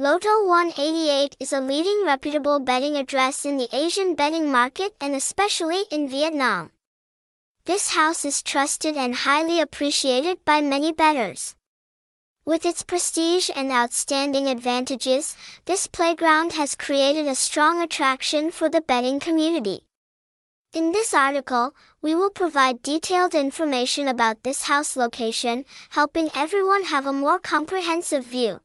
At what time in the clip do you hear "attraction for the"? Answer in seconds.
17.82-18.80